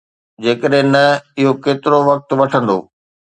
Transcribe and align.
جيڪڏهن 0.43 0.87
نه، 0.95 1.03
اهو 1.39 1.51
ڪيترو 1.63 1.99
وقت 2.09 2.29
وٺندو؟؟ 2.39 2.77